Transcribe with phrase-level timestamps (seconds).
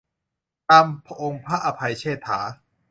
[0.69, 0.87] ตาม
[1.21, 2.39] องค์พระอภัยเชษฐา